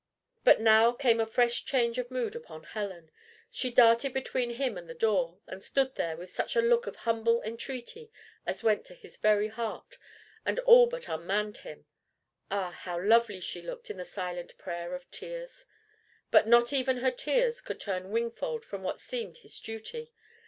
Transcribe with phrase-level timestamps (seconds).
[0.43, 3.11] But now came a fresh change of mood upon Helen.
[3.51, 6.95] She darted between him and the door, and stood there with such a look of
[6.95, 8.11] humble entreaty
[8.43, 9.99] as went to his very heart,
[10.43, 11.85] and all but unmanned him.
[12.49, 15.67] Ah, how lovely she looked in the silent prayer of tears!
[16.31, 20.11] But not even her tears could turn Wingfold from what seemed his duty.